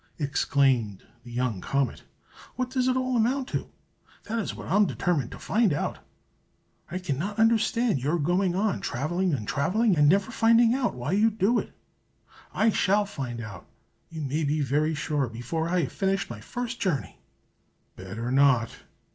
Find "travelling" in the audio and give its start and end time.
8.81-9.31, 9.47-9.95